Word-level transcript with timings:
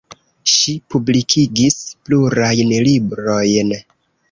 Ŝi 0.53 0.71
publikigis 0.93 1.77
plurajn 2.09 2.75
librojn. 2.91 3.73